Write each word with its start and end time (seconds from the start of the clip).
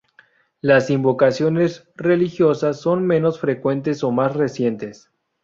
Las 0.61 0.89
invocaciones 0.89 1.87
religiosas 1.95 2.81
son 2.81 3.05
menos 3.05 3.39
frecuentes 3.39 4.03
o 4.03 4.09
más 4.11 4.35
recientes. 4.35 5.11